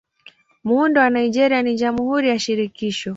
Muundo 0.67 0.97
wa 1.01 1.09
Nigeria 1.09 1.61
ni 1.61 1.73
Jamhuri 1.75 2.29
ya 2.29 2.39
Shirikisho. 2.39 3.09